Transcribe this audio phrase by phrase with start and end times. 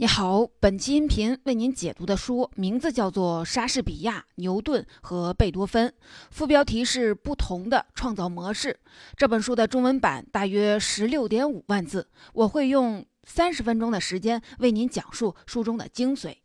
[0.00, 5.88] 你好，本期音频为您解读的书名字叫做《莎士比亚、牛顿和贝多芬》，
[6.30, 8.78] 副标题是“不同的创造模式”。
[9.18, 16.36] 这本书的中文版大约十六点五万字，我会用三十分钟的时间为您讲述书中的精髓。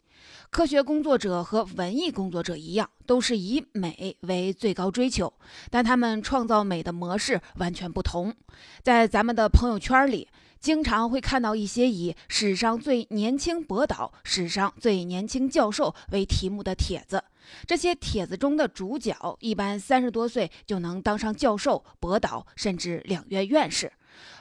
[0.50, 5.32] 科学工作者和文艺工作者一样，都是以美为最高追求，
[5.70, 8.34] 但他们创造美的模式完全不同。
[8.82, 10.28] 在咱们的朋友圈里。
[10.64, 17.22] 经常会看到一些以“史上最年轻博导”“史上最年轻教授”为题目的帖子。
[17.68, 23.92] 这些帖子中的主角一般三十多岁就能当上教授、博导，甚至两院院士。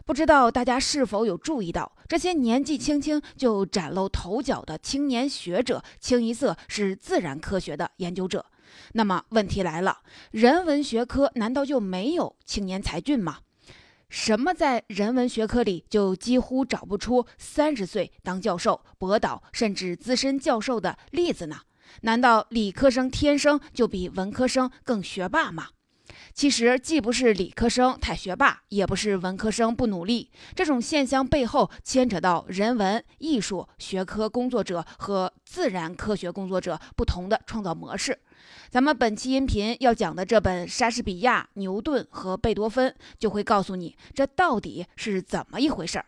[0.07, 8.47] 不知道大家是否有注意到，这些年纪轻轻就崭露头角的青年学者，清一色是自然科学的研究者。
[8.93, 9.99] 那么问题来了，
[10.31, 13.39] 人文学科难道就没有青年才俊吗？
[14.15, 21.61] 什么在人文学科里就几乎找不出三十岁当教授、博导甚至资深教授的例子呢？
[22.03, 25.69] 难道理科生天生就比文科生更学霸吗？
[26.35, 30.31] 其实既不是理科生太学霸，也不是文科生不努力。
[30.55, 38.19] 这种现象背后牵扯到人文艺术学科工作者和自然科学工作者不同的创造模式。
[38.71, 46.07] 咱们本期音频要讲的这本《莎士比亚、牛顿和贝多芬》，就会告诉你这到底是怎么一回事儿。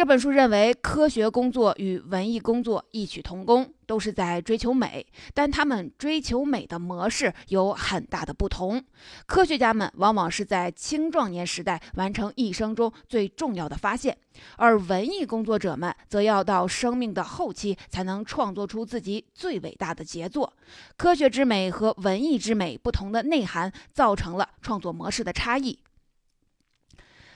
[0.00, 8.82] 这本书认为，科学工作与文艺工作异曲同工，都是在追求美，但他们追求美的模式有很大的不同。
[9.26, 14.16] 科学家们往往是在青壮年时代完成一生中最重要的发现，
[14.56, 20.50] 而文艺工作者们则要到生命的后期才能创作出自己最伟大的杰作。
[20.96, 25.78] 科学之美和文艺之美不同的内涵，造成了创作模式的差异。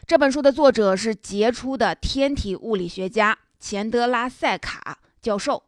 [0.06, 5.62] 这本书的作者是杰出的天体物理学家钱德拉塞卡教授。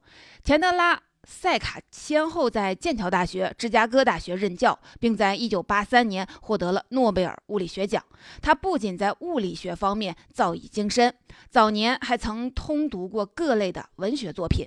[0.45, 8.05] 钱德拉塞卡先后在剑桥大学、芝加哥大学任教，并在1983年获得了诺贝尔物理学奖。
[8.43, 11.15] 他不仅在物理学方面造诣精深。
[11.49, 14.67] 早年还曾通读过各类的文学作品，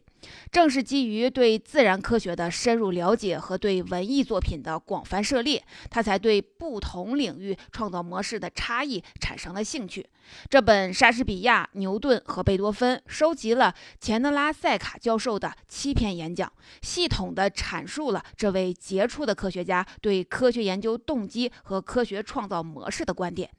[0.52, 10.08] 正是基于对自然科学的深入了解和对文艺作品的广泛涉猎，他才对不同领域创造模式的差异产生了兴趣。
[10.48, 16.52] 这本《莎士比亚、牛顿和贝多芬》收集了钱德拉塞卡教授的七篇演讲，
[16.82, 23.50] 系统地阐述了这位杰出的科学家对科学研究动机和科学创造模式的观点。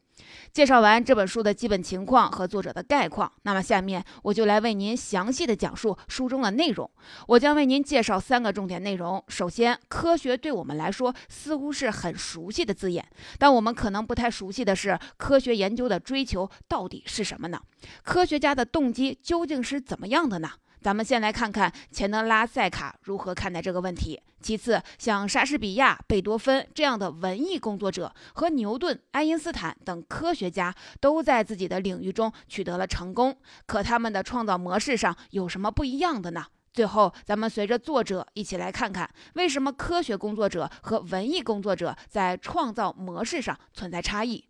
[0.52, 6.90] 介绍完这本书的基本情况和作者的概况，那么下面我就来为您详细的讲述书中的内容。
[7.28, 9.22] 我将为您介绍三个重点内容。
[9.28, 13.04] 首先，科学对我们来说似乎是很熟悉的字眼，
[13.38, 17.60] 但我们可能不太熟悉的是，科学研究的追求到底是什么呢？
[18.02, 20.50] 科学家的动机究竟是怎么样的呢？
[20.80, 24.20] 咱们先来看看钱德拉塞卡如何看待这个问题。
[24.40, 33.36] 其次，像莎士比亚、贝多芬这样的文艺工作者和牛顿、爱因斯坦等科学家都在自己的领域中取得了成功，
[33.66, 36.46] 可他们的创造模式上有什么不一样的呢？
[36.72, 44.42] 最后，咱们随着作者一起来看看为什么科学工作者和文艺工作者在创造模式上存在差异。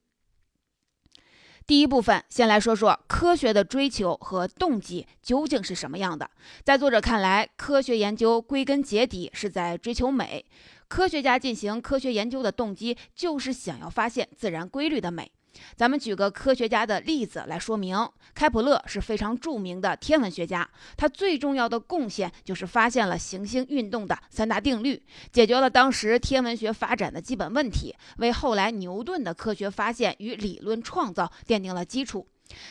[1.70, 6.28] 第一部分，先来说说科学的追求和动机究竟是什么样的。
[6.64, 10.44] 在作者看来，科学研究归根结底是在追求美。
[10.88, 15.30] 科学家进行科学研究的动机就是想要发现自然规律的美。
[15.76, 17.96] 咱们举个科学家的例子来说明。
[18.32, 25.02] 开普勒是非常著名的天文学家，他最重要的贡献就是发现了行星运动的三大定律，
[25.32, 32.26] 解决了当时天文学发展的基本问题，为后来牛顿的科学发现与理论创造奠定了基础。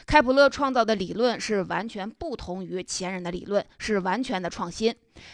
[0.06, 4.94] 开普勒创造的理论是完全不同于前人的理论，是完全的创新。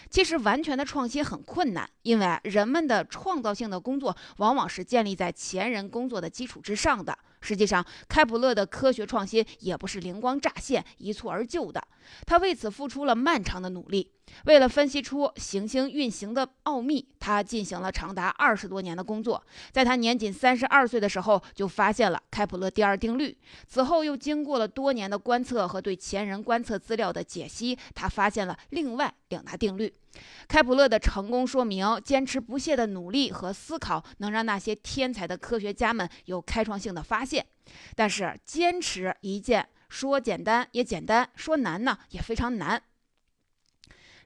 [0.09, 7.17] 其实，完全的创新很困难，因为人们的创造性的工作往往是建立在前人工作的基础之上的。
[7.45, 11.81] 实际上，开普勒的科学创新也不是灵光乍现、一蹴而就的，
[12.25, 14.11] 他为此付出了漫长的努力。
[14.45, 19.43] 为了分析出行星运行的奥秘，他进行了长达二十多年的工作。
[19.71, 23.37] 在他年仅三十二岁的时候，就发现了开普勒第二定律。
[23.67, 29.93] 此后又经过了多年的观测和对前人观测资料的解析，他发现了另外两大定律。
[30.47, 37.45] 开普勒的成功说明，坚持不懈的努力和思考能让那些天才的科学家们有开创性的发现。
[37.95, 42.81] 但是，坚持一件说简单也简单，说难呢也非常难。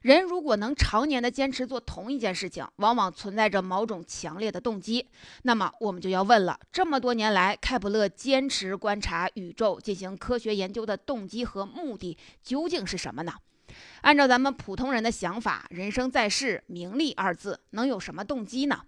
[0.02, 5.06] 人如果能常年的坚持做同一件事情，往往存在着某种强烈的动机。
[5.42, 13.34] 那么我们就要问了：这么多年来，开普勒坚持观察宇宙、进行科学研究的动机和目的究竟是什么呢？
[14.00, 18.80] 按照咱们普通人的想法，人生在世，名利二字能有什么动机呢？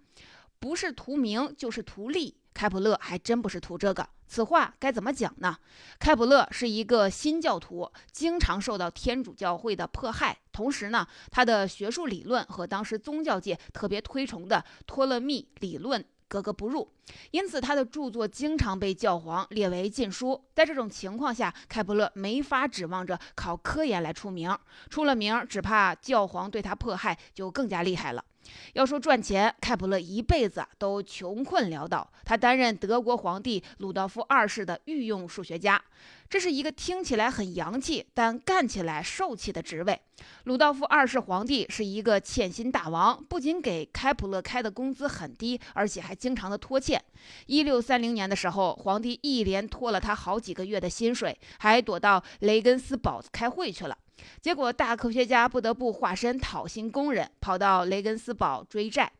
[0.57, 2.35] 不是图名，就是图利。
[2.53, 4.07] 开普勒还真不是图这个。
[4.27, 5.57] 此话该怎么讲呢？
[5.99, 10.37] 开普勒是一个新教徒，经常受到天主教会的迫害。
[10.51, 16.03] 同时呢，他的学术理论和当时宗教界特别推崇的托勒密理论。
[16.25, 16.91] 格格不入，
[17.29, 20.43] 因此他的著作经常被教皇列为禁书。
[20.55, 24.57] 在这种情况下，开普勒没法指望着靠科研来出名，
[24.89, 28.25] 出了名只怕教皇对他迫害就更加厉害了。
[28.73, 32.11] 要说赚钱，开普勒一辈子都穷困潦倒。
[32.25, 35.81] 他担任德国皇帝鲁道夫二世的御用数学家，
[36.29, 39.99] 这是一个听起来很洋气，但干起来受气的职位。
[40.45, 47.03] 鲁道夫二世皇帝是一个欠薪大王，不仅给开普勒开的工资很低，而且还经常的拖欠。
[47.47, 53.97] 一六三零年的时候，皇帝一连拖了他好几个月的薪水，还躲到雷根斯堡开会去了。
[54.41, 59.11] 结果，大科学家不得不化身讨薪工人，跑到雷根斯堡追债。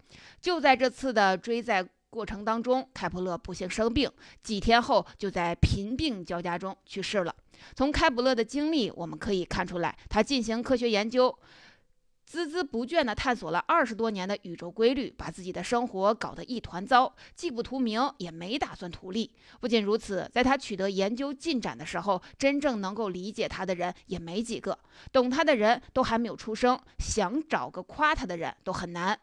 [0.42, 4.10] 就在这次的追债过程当中，开普勒不幸生病，
[4.44, 7.34] 几天后就在贫病交加中去世了。
[7.76, 11.36] 从开普勒的经历，我们可以看出来，他进行科学研究。
[12.34, 19.32] 孜孜不倦地探索了二十多年的宇宙规律，把自己的生活搞得一团糟，既不图名，也没打算图利。
[19.60, 24.80] 不仅如此，在他取得研究进展的时候，真正能够理解他的人也没几个，
[25.12, 29.20] 懂他的人都还没有出生，想找个夸他的人都很难。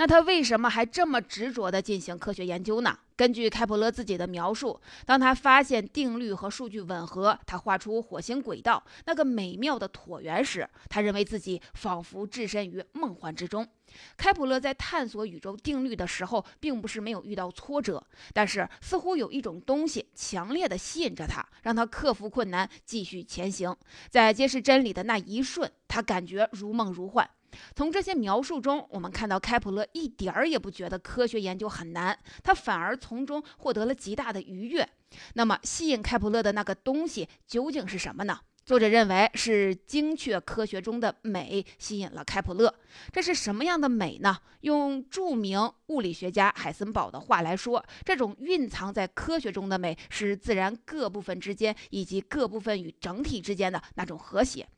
[0.00, 2.98] 那他为什么还这么执着地进行科学研究呢？
[3.16, 13.68] 根据开普勒自己的描述，当他发现定律和数据吻合，他画出火星轨道那个美妙的椭圆时，他认为自己仿佛置身于梦幻之中。
[14.16, 23.76] 开普勒在探索宇宙定律的时候，并不是没有遇到挫折，但是似乎有一种东西强烈的吸引着他，让他克服困难，继续前行。
[24.08, 27.28] 在揭示真理的那一瞬，他感觉如梦如幻。
[27.74, 34.88] 从这些描述中，我们看到开普勒一点儿也不觉得科学研究很难，他反而从中获得了极大的愉悦。
[35.34, 38.40] 那么，吸引开普勒的那个东西究竟是什么呢？
[38.64, 42.72] 作者认为是精确科学中的美吸引了开普勒。
[43.10, 44.38] 这是什么样的美呢？
[44.60, 54.68] 用著名物理学家海森堡的话来说，这种蕴藏在科学中的美是自然各部分之间以及各部分与整体之间的那种和谐。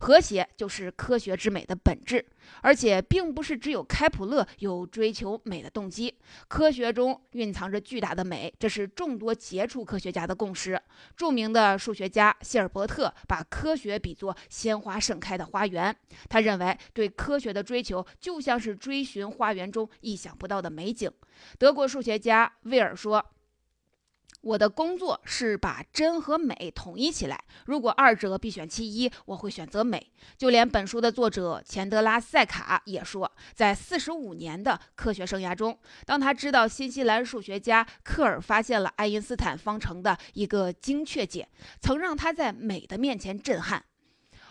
[0.00, 2.24] 和谐就是科学之美的本质，
[2.62, 6.14] 而且并不是只有开普勒有追求美的动机。
[6.48, 10.80] 科学中蕴藏着巨大的美，这是众多杰出科学家的共识。
[11.16, 15.94] 著名的数学家希尔伯特把科学比作鲜花盛开的花园，
[16.28, 21.10] 他认为对科学的追求就像是追寻花园中意想不到的美景。
[21.58, 23.24] 德国数学家威尔说。
[24.42, 27.38] 我的工作是把真和美统一起来。
[27.66, 30.10] 如果二者必选其一，我会选择美。
[30.38, 41.46] 就连本书的作者钱德拉塞卡也说，在四十五年的科学生涯中，当他知道新西兰数学家克尔发现了爱因斯坦方程的一个精确解，
[41.80, 43.84] 曾让他在美的面前震撼。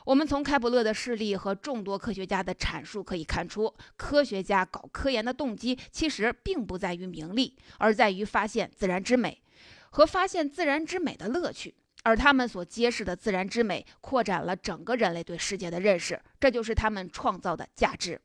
[0.06, 9.42] 我们从开普勒的事例和众多科学家的阐述可以看出，科学家搞科研的动机其实并不在于名利，而在于发现自然之美。
[9.90, 18.20] 和发现自然之美的乐趣，而他们所揭示的自然之美，扩展了整个人类对世界的认识，这就是他们创造的价值。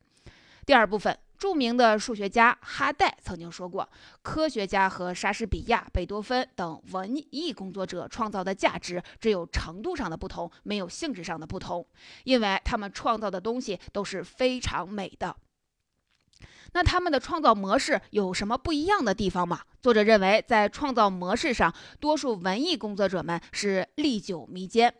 [0.66, 3.86] 第二部分，著名的数学家哈代曾经说过，
[4.22, 11.86] 科学家和莎士比亚、贝多芬等文艺工作者创造的价值，只有程度上的不同，没有性质上的不同，
[12.24, 15.36] 因为他们创造的东西都是非常美的。
[16.72, 19.60] 那他们的创造模式有什么不一样的地方吗？
[19.80, 24.92] 作者认为，在创造模式上，多数文艺工作者们是历久弥坚，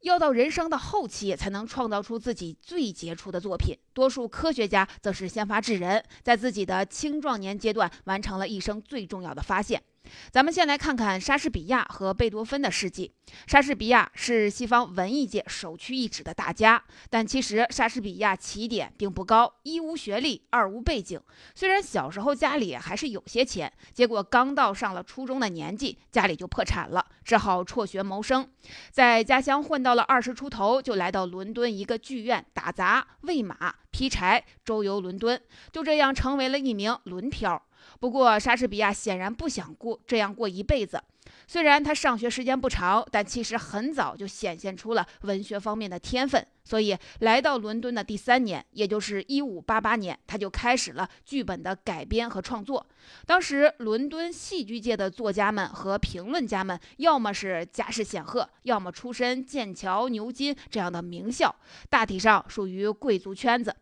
[0.00, 9.82] 要到人生的后期才能创造出自己最杰出的作品；多数科学家则是先发制人，在自己的青壮年阶段完成了一生最重要的发现。
[10.30, 13.12] 咱们先来看看莎士比亚和贝多芬的事迹。
[13.46, 21.20] 莎士比亚是西方文艺界首屈一指的大家，但其实莎士比亚起点并不高，一无学历，二无背景。
[21.54, 28.48] 虽然小时候家里还是有些钱，结果刚到上了初中的年纪，家里就破产了，只好辍学谋生。
[28.92, 35.40] 在家乡混到了二十出头，就来到伦敦一个剧院打杂、喂马、劈柴、周游伦敦，
[35.72, 37.60] 就这样成为了一名轮漂。
[38.00, 41.02] 不过，莎士比亚显然不想过这样过一辈子。
[41.48, 46.44] 虽然他上学时间不长，但其实很早就显现出了文学方面的天分。
[46.64, 52.84] 所以来到伦敦的第三年，也就是一五八八年，他就开始了剧本的改编和创作。
[53.26, 61.54] 当时伦敦戏剧界的作家们和评论家们，要么是家世显赫，要么出身剑桥、牛津这样的名校，
[61.88, 63.74] 大体上属于贵族圈子。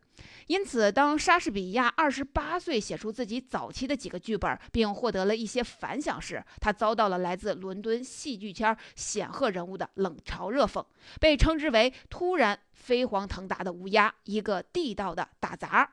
[0.46, 10.84] 因此，当莎士比亚二十八岁写出自己早期的几个剧本，并获得了一些反响时，他遭到了来自伦敦戏剧圈显赫人物的冷嘲热讽，
[11.20, 15.92] 被称之为“突然飞黄腾达的乌鸦”，一个地道的打杂。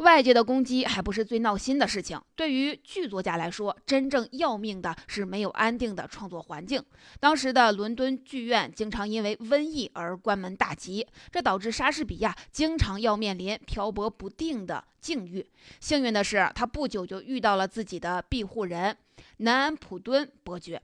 [0.00, 2.18] 外界的攻击还不是最闹心的事情。
[2.34, 6.82] 对于剧作家来说，真正要命的是没有安定的创作环境。
[7.18, 15.46] 当时的伦敦剧院经常因为瘟疫而关门大吉，这导致莎士比亚经常要面临漂泊不定的境遇。
[15.80, 18.96] 幸运的是，他不久就遇到了自己的庇护人
[19.38, 20.80] 南安普敦伯爵。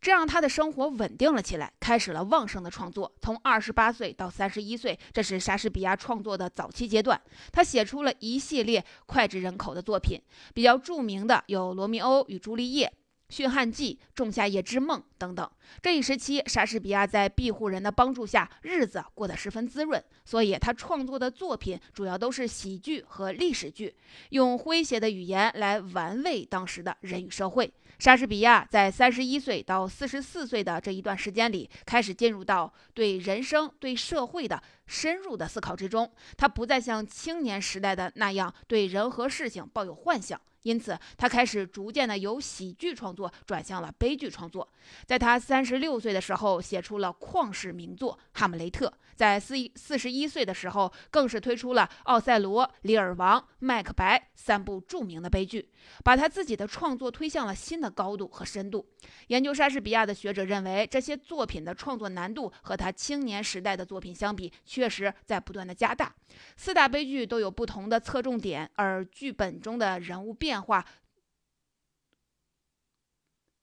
[0.00, 3.12] 这让他的生活稳定了起来，开始了旺盛的创作。
[3.20, 7.20] 从二十八岁到三十一岁，这是莎士比亚创作的早期阶段。
[7.52, 10.20] 他写出了一系列脍炙人口的作品，
[10.54, 12.86] 比较著名的有《罗密欧与朱丽叶》。
[13.28, 20.02] 驯悍记、仲夏夜之梦等等，这一时期，莎士比亚在庇护人的帮助下，日子过得十分滋润。
[20.24, 23.94] 所以，他创作的作品主要都是喜剧和历史剧，
[24.30, 27.72] 用诙谐的语言来玩味当时的人与社会。
[27.98, 36.08] 莎士比亚在三十一岁到四十四岁的这一段时间里，开始进入到对人生、对社会的深入的思考之中。
[36.36, 40.40] 他不再像青年时代的那样对人和事情抱有幻想。
[40.62, 44.68] 因此，他开始逐渐的由喜剧创作转向了悲剧创作。
[45.06, 48.86] 在他三三十六岁的时候，写出了旷世名作《哈姆雷特》；
[49.16, 55.68] 在四四十一岁的时候，更是推出了《奥赛罗》《李尔王》《麦克白》三部著名的悲剧，
[56.04, 58.86] 把他自己的创作推向了新的高度和深度。
[59.26, 66.14] 研究莎士比亚的学者认为，这些作品的创作难度和他青年时代的作品相比，确实在不断的加大。
[66.56, 70.86] 四大悲剧都有不同的侧重点，而剧本中的人物变化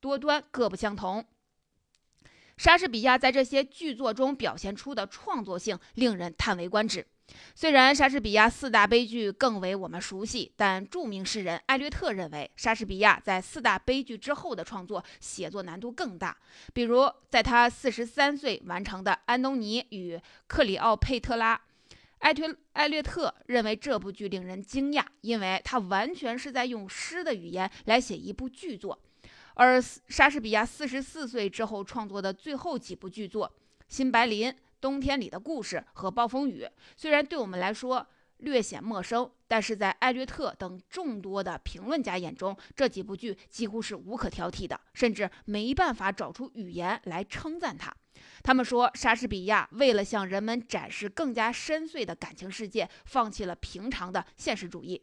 [0.02, 1.26] 多端，各不相同。
[2.58, 7.06] 莎士比亚在这些剧作中表现出的创作性，令人叹为观止。
[7.56, 16.38] 虽然莎士比亚四大悲剧更为我们熟悉，但著名诗人艾略特认为，莎士比亚在四大悲剧之后的创作写作难度更大。
[16.72, 21.58] 比如，在他四十三岁完成的《安东尼与克里奥佩特拉》。
[22.20, 29.00] 艾推艾略特认为这部剧令人惊讶，因为他完全是在用诗的语言来写一部剧作。
[29.56, 33.48] 而莎士比亚四十四岁之后创作的最后几部剧作
[33.88, 36.64] 《新白林》《冬天里的故事》和《暴风雨》，
[36.96, 38.06] 虽然对我们来说
[38.40, 47.96] 略显陌生，但是在艾略特等众多的评论家眼中，这几部剧几乎是无可挑剔的，甚至没办法找出语言来称赞他。
[48.44, 55.02] 他们说，莎士比亚为了向人们展示更加深邃的感情世界，放弃了平常的现实主义。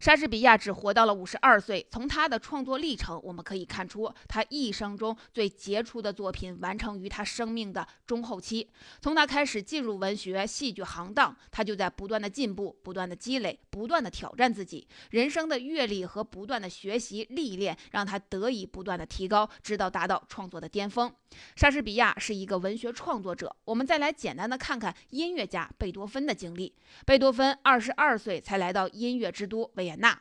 [0.00, 1.86] 莎士比亚只活到了五十二岁。
[1.90, 8.66] 从他的创作历程，我们可以看出，他一生中最杰出的作品完成于他生命的中后期。
[9.02, 14.88] 从他开始进入文学戏剧行当，他就在不断的进步、不断的积累、不断的挑战自己。
[15.10, 21.12] 人生的阅历和不断的学习历练，让他得以不断的提高，直到达到创作的巅峰。
[21.56, 23.54] 莎士比亚是一个文学创作者。
[23.66, 26.74] 我们再来简单的看看音乐家贝多芬的经历。
[27.04, 29.89] 贝多芬二十二岁才来到音乐之都维。
[29.90, 30.20] 维纳，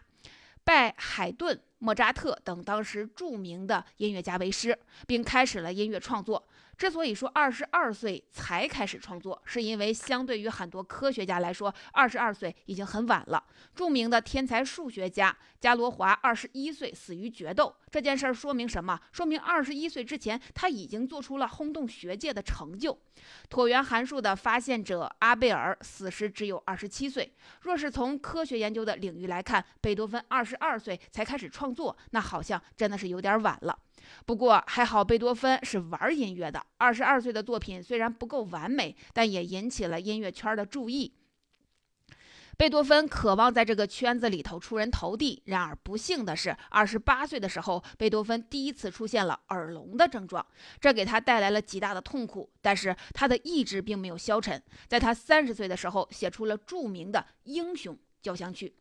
[0.63, 6.48] 拜海顿、莫扎特等当时著名的音乐家为师，并开始了音乐创作。
[6.79, 13.43] 之所以说二十二岁才开始创作，是因为相对于很多科学家来说，二十二岁已经很晚了。
[13.75, 18.97] 著名的天才数学家伽罗华二十一岁死于决斗，这件事儿说明什么？
[19.11, 22.97] 说明二十一岁之前他已经做出了轰动学界的成就。
[23.49, 27.29] 椭圆函数的发现者阿贝尔死时只有二十七岁。
[27.63, 33.77] 若是从科学研究的领域来看，贝多芬二十二岁才开始创作，那好像真的是有点晚了。
[34.25, 36.65] 不过还好，贝多芬是玩音乐的。
[36.77, 41.13] 二十二岁的作品虽然不够完美，但也引起了音乐圈的注意。
[42.57, 50.45] 贝多芬渴望在这个圈子里头出人头地，然而不幸的是，二十八岁的时候，贝多芬第一次出现了耳聋的症状，
[50.81, 52.51] 这给他带来了极大的痛苦。
[52.61, 58.73] 但是他的意志并没有消沉，在他三十岁的时候，写出了著名的《英雄交响曲》。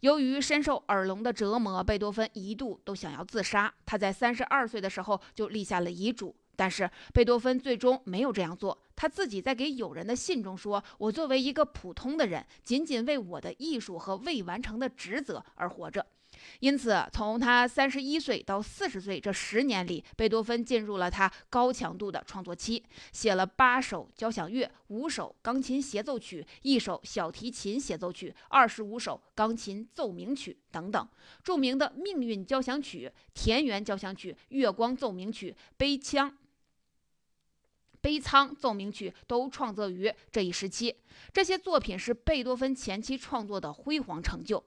[0.00, 3.72] 由于深受耳聋的折磨，贝多芬一度都想要自杀。
[3.84, 8.76] 他在三十二岁的时候就立下了遗嘱，但是贝多芬最终没有这样做。
[8.96, 16.04] 他自己在给友人的信中说：“我作为一个普通的人，仅仅为我的艺术和未完成的职责而活着。”
[16.60, 22.82] 因此，从他三十一岁到四十岁这十年里，贝多芬进入了他高强度的创作期，
[23.12, 31.08] 写了八首交响乐、五首钢琴协奏曲、一首小提琴协奏曲、二十五首钢琴奏鸣曲等等。
[31.42, 36.30] 著名的《命运交响曲》《田园交响曲》《月光奏鸣曲》《悲腔》。
[38.02, 40.96] 悲仓奏鸣曲都创作于这一时期，
[41.34, 44.64] 这些作品是贝多芬前期创作的辉煌成就。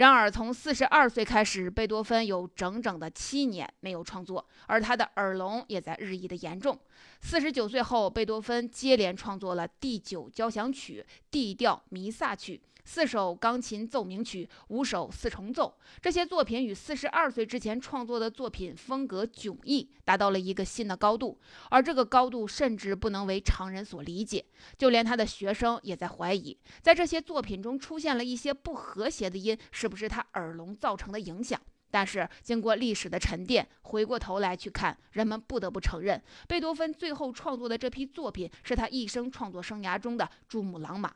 [0.00, 6.80] 然而，从四十二岁开始，贝多芬有整整的七年没有创作，而他的耳聋也在日益的严重。
[7.20, 12.58] 四十九岁后，贝多芬接连创作了第九交响曲、D 调弥撒曲。
[12.92, 21.38] 四首钢琴奏鸣曲，五首四重奏，这些作品与四十二岁之前创作的作品风格迥异，达到了一个新的高度，
[21.70, 24.44] 而这个高度甚至不能为常人所理解。
[24.76, 31.60] 就连他的学生也在怀疑，在这些作品中出现了一些不和谐的音，是不是他耳聋造成的影响？
[31.92, 41.14] 但是经过历史的沉淀，回过头来去看，人们不得不承认，贝多芬最后创作的这批作品是他一生创作生涯中的珠穆朗玛。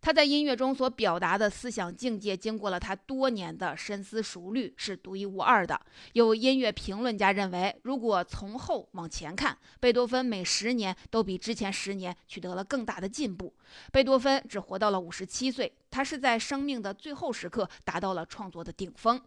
[0.00, 5.80] 他在音乐中所表达的思想境界，经过了他多年的深思熟虑，是独一无二的。
[6.14, 13.52] 有音乐评论家认为，如果从后往前看，贝多芬每十年都比之前十年取得了更大的进步。
[13.92, 19.20] 贝多芬只活到了五十七岁，他是在生命的最后时刻达到了创作的顶峰。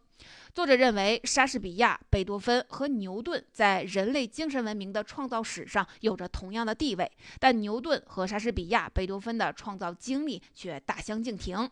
[0.54, 11.70] 作者认为，莎士比亚、贝多芬和牛顿在人类精神文明的创造史上有着同样的地位，但牛顿和莎士比亚、贝多芬的创造经历却大相径庭。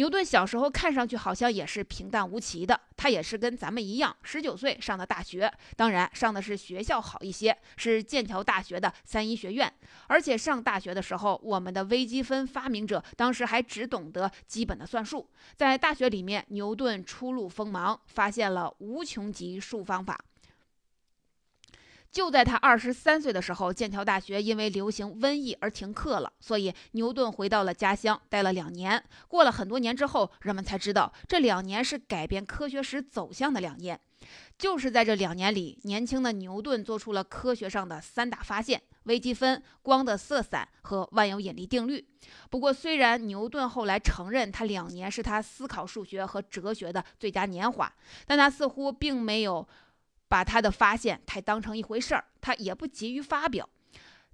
[0.00, 9.70] 牛顿小时候看上去好像也是平淡无奇的，他也是跟咱们一样，十九岁上的大学，当然上的是学校好一些，是剑桥大学的三一学院。
[10.06, 15.28] 而且上大学的时候，我们的微积分发明者当时还只懂得基本的算术。
[15.54, 20.18] 在大学里面，牛顿初露锋芒，发现了无穷级数方法。
[22.12, 29.02] 就在他二十三岁的时候，剑桥大学因为流行瘟疫而停课了，所以牛顿回到了家乡，待了两年。
[29.28, 33.98] 过了很多年之后，人们才知道这两年是改变科学史走向的两年。
[34.58, 42.04] 就是在这两年里，年轻的牛顿做出了科学上的三大发现：微积分、光的色散和万有引力定律。
[42.50, 47.90] 不过，虽然牛顿后来承认他两年是他思考数学和哲学的最佳年华，
[48.26, 49.66] 但他似乎并没有。
[50.30, 53.68] 把他的发现太当成一回事儿，他也不急于发表。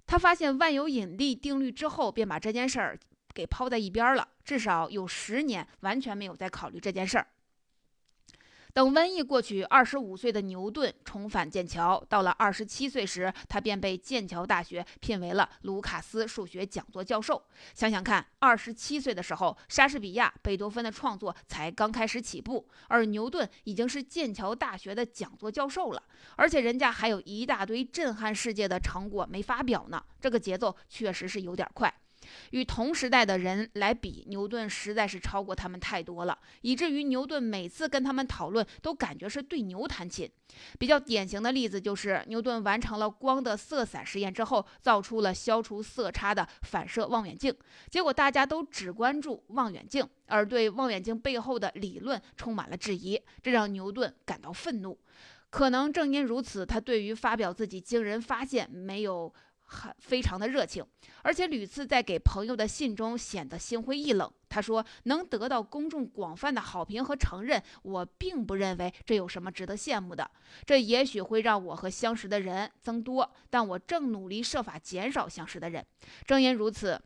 [0.05, 2.99] 他发现万有引力定律之后，便把这件事儿
[3.33, 7.25] 给抛在一边了，至少有十年完全没有再考虑这件事儿。
[8.77, 11.99] 等瘟疫过去，二十五岁的牛顿重返剑桥。
[12.07, 17.43] 到了二十七岁时，他便被剑桥大学聘为了卢卡斯数学讲座教授。
[17.73, 26.03] 想想看，二十七岁的时候，莎士比亚、贝多芬的创作才刚开始起步，而牛顿已经是剑桥大学的讲座教授了，
[26.35, 29.99] 而且人家还有一大堆震撼世界的成果没发表呢。
[30.21, 31.91] 这个节奏确实是有点快。
[32.51, 40.29] 与同时代的人来比，牛顿实在是超过他们太多了，以至于牛顿每次跟他们讨论，都感觉是对牛弹琴。
[40.79, 47.53] 比较典型的例子就是，牛顿完成了光的色散实验之后，造出了消除色差的反射望远镜，
[47.89, 54.97] 结果大家都只关注望远镜，而对望远镜背后的理论充满了质疑，这让牛顿感到愤怒。
[55.49, 59.33] 可能正因如此，他对于发表自己惊人发现没有。
[59.67, 60.83] 很非常的热情，
[61.21, 64.31] 而且屡次在给朋友的信中显得心灰意冷。
[64.49, 70.31] 他说：“能得到公众广泛的好评和承认，我并不认为这有什么值得羡慕的。
[70.65, 75.85] 这也许会让我和相识的人增多，但我正努力设法减少相识的人。
[76.25, 76.99] 正因如此。”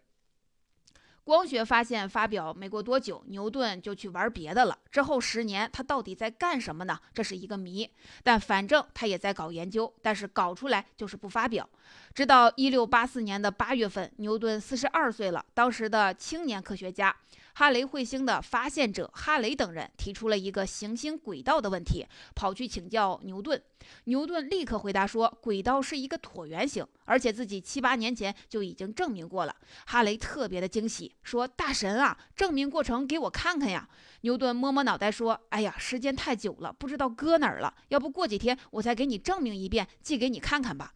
[1.24, 4.78] 光学发现发表没过多久，牛顿就去玩别的了。
[4.92, 7.00] 之后十年，他到底在干什么呢？
[7.14, 7.90] 这是一个谜。
[8.24, 11.70] 但反正他也在搞研究，但是搞出来就是不发表。
[12.14, 15.46] 直到一六八四年的八月份，牛顿四十二岁了。
[15.54, 17.16] 当时的青年科学家。
[17.62, 23.62] 哈雷彗星的发现者哈雷等人提出了一个行星轨道的问题，跑去请教牛顿。
[24.06, 29.56] 牛顿立刻回答说，轨道是一个椭圆形，而且自己七八年前就已经证明过了。
[29.86, 33.88] 哈雷特别的惊喜，说：“大神啊，证明过程给我看看呀！”
[34.22, 37.72] 牛顿摸摸脑袋说：“哎呀，时间太久了，不知道搁哪儿了。
[37.90, 40.94] 要不过几天我再给你证明一遍，寄给你看看吧。”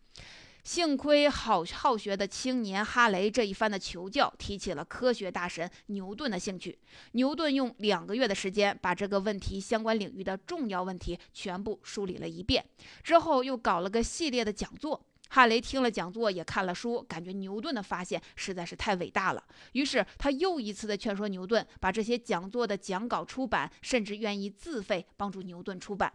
[0.66, 6.76] 幸亏好好学的青年哈雷这一番的求教，提起了科学大神牛顿的兴趣。
[7.12, 12.66] 牛顿用两个月的时间，把这个问题相关领域的重要问题全部梳理了一遍，
[13.04, 15.00] 之后又搞了个系列的讲座。
[15.30, 19.44] 哈雷听了讲座，也看了书，感觉牛顿的发现实在是太伟大了。
[19.74, 26.12] 于是他又一次的劝说牛顿把这些讲座的讲稿出版，甚至愿意自费帮助牛顿出版。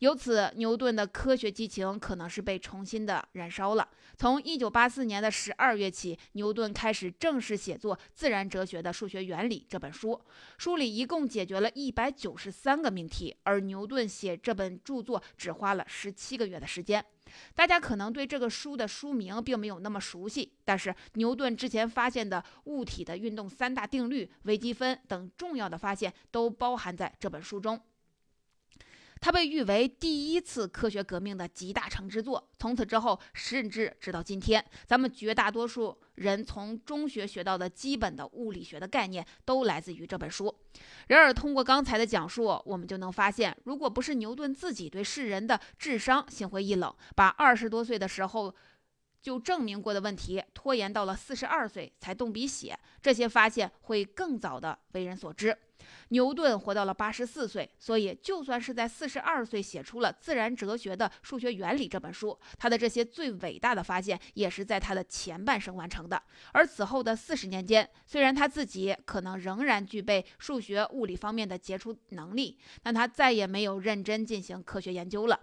[0.00, 3.88] 由此，牛顿的科学激情可能是被重新的燃烧了。
[4.16, 10.20] 从1984年的12月起，牛顿开始正式写作《自然哲学的数学原理》这本书。
[10.58, 17.04] 书里一共解决了一百九十三个命题，而牛顿写这本著作只花了十七个月的时间。
[17.54, 27.80] 大家可能对这个书的书名并没有那么熟悉，但是牛顿之前发现的物体的运动三大定律、微积分等重要的发现都包含在这本书中。
[29.20, 32.48] 它被誉为第一次科学革命的集大成之作。
[32.58, 40.54] 从此之后，甚至直到今天，咱们绝大多数人从中学学到的基本的物理学的概念，都来自于这本书。
[41.08, 48.54] 然而，通过刚才的讲述，我们就能发现，如果不是牛顿自己对世人的智商心灰意冷，把二十多岁的时候
[49.22, 55.56] 就证明过的问题拖延到了四十二岁才动笔写，这些发现会更早的为人所知。
[56.08, 66.22] 牛顿活到了八十四岁，所以就算是在四十二岁写出了《自然哲学的数学原理》这本书，他的这些最伟大的发现也是在他的前半生完成的。
[66.52, 75.40] 而此后的四十年间，虽然他自己可能仍然具备数学、物理方面的杰出能力，但他再也没有认真进行科学研究了。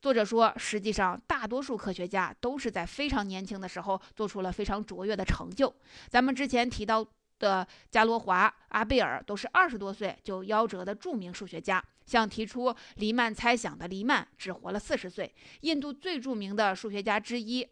[0.00, 5.74] 作者说，实际上大多数科学家都是在非常年轻的时候做出了非常卓越的成就。
[6.08, 7.06] 咱们之前提到。
[7.38, 11.80] 的伽罗华、阿贝尔都是二十多岁就夭折的著名数学家。
[12.04, 15.32] 像提出黎曼猜想的黎曼只活了四十岁。
[15.60, 17.64] 印度最著名的数学家之一。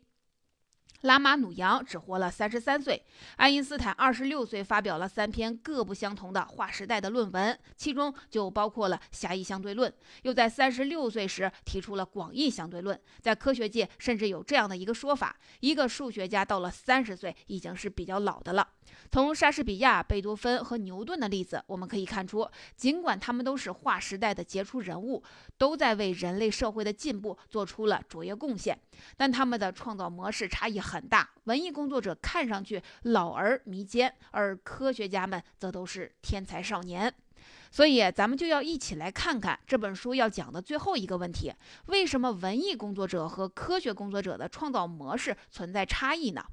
[1.02, 3.04] 拉马努扬只活了三十三岁，
[3.36, 9.92] 爱因斯坦二十六岁发表了三篇各不相同的划时代的论文，其中就包括了狭义相对论。
[10.22, 12.98] 又在三十六岁时提出了广义相对论。
[13.20, 18.66] 在科学界，甚至有这样的一个说法：一个数学家到了三十岁已经是比较老的了。
[19.10, 25.22] 从莎士比亚、贝多芬和牛顿的例子，我们可以看出，尽管他们都是划时代的杰出人物，
[25.58, 28.78] 都在为人类社会的进步做出了卓越贡献，
[29.16, 30.80] 但他们的创造模式差异。
[30.86, 37.12] 很大，文艺工作者看上去老而弥坚，而科学家们则都是天才少年。
[37.72, 41.52] 所以，咱们就要一起来看看这本书要讲的最后一个问题：
[41.86, 46.44] 为什么文艺工作者和科学工作者的创造模式存在差异呢？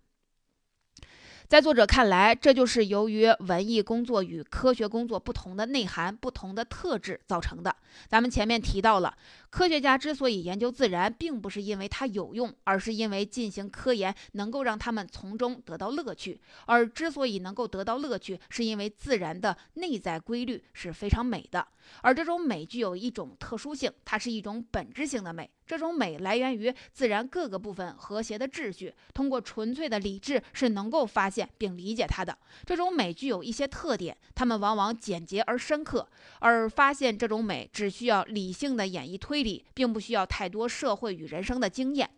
[1.48, 7.76] 在作者看来，这就是由于文艺工作与科学工作不同的内涵、不同的特质造成的。
[8.08, 9.16] 咱们前面提到了，
[9.52, 16.40] 科学家之所以研究自然，并不是因为它有用，而是因为进行科研能够让他们从中得到乐趣。
[16.66, 21.68] 而之所以能够得到乐趣，是因为自然的内在规律是非常美的，
[22.02, 25.48] 而这种美具有一种特殊性，它是一种本质性的美。
[25.66, 32.38] 这种美来源于自然各个部分和谐的秩序，通过纯粹的理智是能够发现并理解它的。
[32.66, 36.08] 这种美具有一些特点，它们往往简洁而深刻，
[36.40, 42.10] 而发现这种美只需要理性的演绎推理，并不需要太多社会与人生的经验。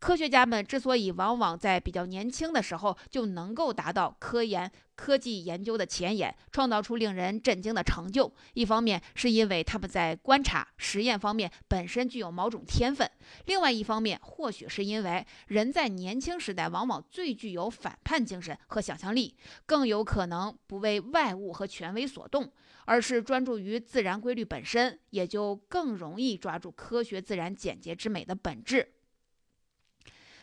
[0.00, 13.08] 科学家们之所以往往在比较年轻的时候就能够达到科研、科技研究的前沿，创造出令人震惊的成就，一方面是因为他们在观察、实验方面本身具有某种天分；
[13.46, 19.34] 另外一方面，或许是因为人在年轻时代往往最具有反叛精神和想象力，
[19.64, 22.52] 更有可能不为外物和权威所动，
[22.84, 28.92] 而是专注于自然规律本身，也就更容易抓住科学自然简洁之美的本质。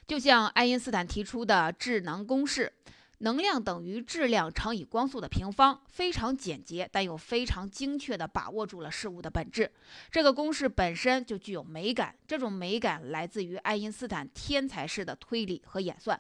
[0.08, 2.72] 就像爱因斯坦提出的质能公式，
[3.20, 9.72] 能量等于质量乘以光速的平方，非常简洁，但又非常精确地把握住了事物的本质。
[10.12, 16.20] 这个公式本身就具有美感，这种美感来自于爱因斯坦天才式的推理和演算。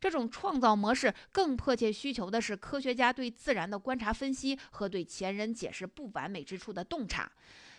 [0.00, 7.30] 这种创造模式更迫切需求的是科学家对自然的观察分析和对前人解释不完美之处的洞察。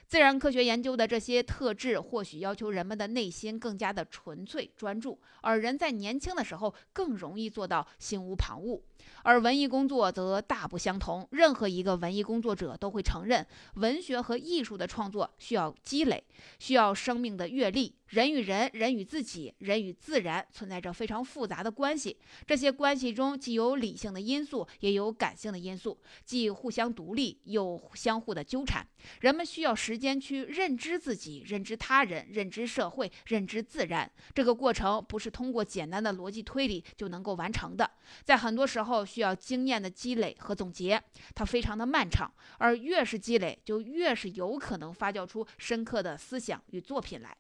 [0.08, 8.82] 自然科学研究的这些特质，或许要求人们的内心更加的纯粹专注，而人在年轻的时候更容易做到心无旁骛。
[9.24, 11.28] 而文艺工作则大不相同。
[11.32, 16.24] 任何一个文艺工作者都会承认，文学和艺术的创作需要积累，
[16.60, 17.96] 需要生命的阅历。
[18.08, 22.18] 人与人、人与自己、人与自然存在着非常复杂的关系。
[22.46, 28.88] 这些关系中既有理性的因素，也有感性的因素，既互相独立，又相互的纠缠。
[29.20, 34.10] 人们需要时间去认知自己、认知他人、认知社会、认知自然。
[34.34, 37.92] 这个过程不是通过简单的逻辑推理就能够完成的，
[38.24, 41.02] 在很多时候后需要经验的积累和总结，
[41.36, 42.30] 它非常的漫长。
[42.58, 47.38] 而越是积累，就越是有可能发酵出深刻的思想与作品来。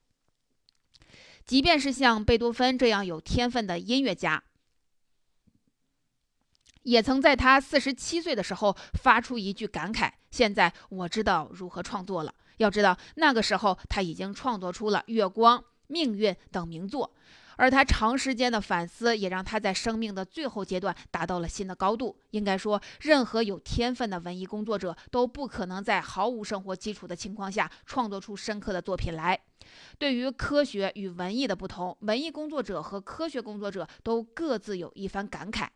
[1.45, 4.43] 即便是像贝多芬这样有天分的音乐家。
[6.83, 17.13] 也曾在他四十七岁的时候发出一句感慨：“现在我知道如何创作了。”要知道，那个时候他已经创作出了《月光》《命运》等名作，
[17.57, 22.15] 而他长时间的反思也让他在生命的最后阶段达到了新的高度。
[22.31, 29.37] 应该说，任何有天分的文艺工作者都不可能在毫无生活基础的情况下创作出深刻的作品来。
[29.97, 35.67] 对于科学与文艺的不同，文艺工作者和科学工作者都各自有一番感慨。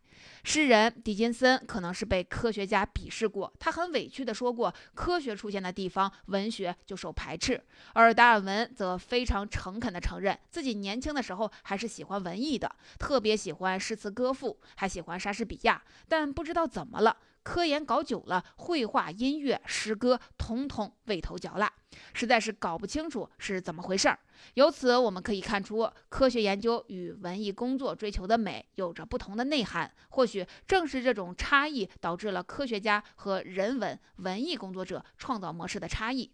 [0.44, 7.62] 诗人狄金森可能是被科学家鄙视过，他很委屈地说过：“科学出现的地方，文学就受排斥。”
[7.94, 17.18] 而达尔文则非常诚恳地承认，自己年轻的时候还是喜欢文艺的，特别喜欢诗词歌赋，还喜欢莎士比亚，但不知道怎么了。
[17.44, 21.72] 科研搞久了，绘画、音乐、诗歌，统统味头嚼蜡，
[22.14, 24.20] 实在是搞不清楚是怎么回事儿。
[24.54, 29.92] 由此我们可以看出，科学研究与文艺工作追求的美有着不同的内涵。
[30.10, 36.32] 或许正是这种差异，导致了科学家和人文文艺工作者创造模式的差异。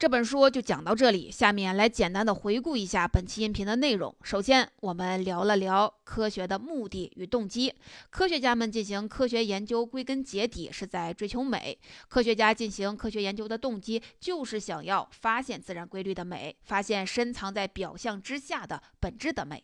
[0.00, 4.16] 这本书就讲到这里，下面来简单的回顾一下本期音频的内容。
[4.22, 7.74] 首先，我们聊了聊科学的目的与动机。
[8.08, 11.78] 科学家们进行科学研究，归根结底是在追求美。
[12.08, 19.62] 科学家进行科学研究的动机，就是想要发现自然规律的美，发现深藏在表象之下的本质的美。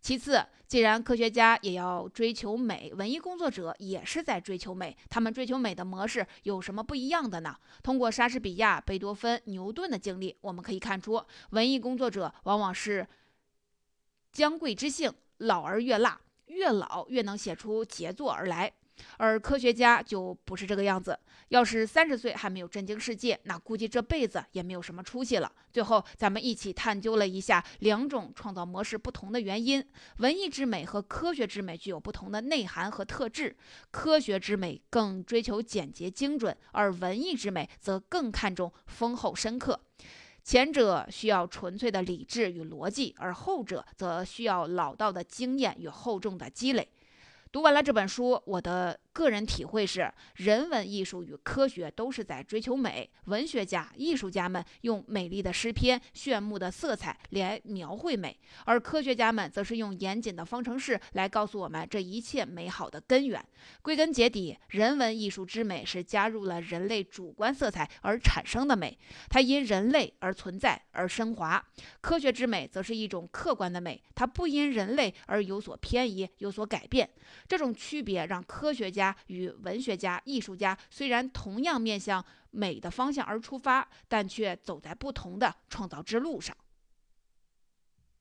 [0.00, 4.96] 其次，既然科学家也要追求美，文艺工作者也是在追求美。
[5.08, 7.56] 他们追求美的模式有什么不一样的呢？
[7.82, 13.06] 通过莎士比亚、贝多芬、牛顿的经历，我们可以看出，文艺工作者往往是
[14.32, 18.72] 将贵之性，老而越辣，越老越能写出杰作而来。
[19.16, 21.18] 而科学家就不是这个样子。
[21.48, 25.52] 要是三十岁还没有震惊世界，那估计这辈子也没有什么出息了。
[25.70, 29.84] 最后，咱们一起探究了一下两种创造模式不同的原因。
[30.18, 33.54] 文艺之美和科学之美具有不同的内涵和特质。
[33.90, 39.78] 科学之美更追求简洁精准，而文艺之美则更看重丰厚深刻。
[40.42, 46.88] 前者需要纯粹的理智与逻辑，而后者则需要老道的经验与厚重的积累。
[47.52, 53.10] 读完了这本书，我的个人体会是：人文艺术与科学都是在追求美。
[53.24, 63.42] 文学家、艺术家们用美丽的诗篇、炫目的色彩来描绘美，而科学家们则是用严谨的方程式来告诉我们这一切美好的根源。
[63.80, 68.98] 归根结底，人文艺术之美是加入了人类主观色彩而产生的美，
[69.28, 71.60] 它因人类而存在而升华；
[72.00, 77.08] 科学之美则是一种客观的美，它不因人类而有所偏移、有所改变。
[77.46, 86.56] 这种区别让科学家家与文学家、艺术家虽然同样面向美的方向而出发，但却走在不同的创造之路上。